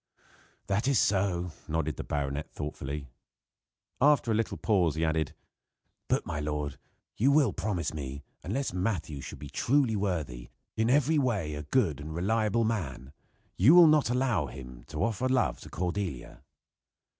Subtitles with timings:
[0.65, 3.05] "That is so," nodded the baronet thoughtfully.
[4.01, 5.35] After a little pause he added:
[6.07, 6.79] "But, my lord,
[7.17, 11.99] you will promise me, unless Matthew shall be truly worthy in every way a good
[11.99, 13.13] and reliable man
[13.57, 16.41] you will not allow him to offer love to Cordelia?"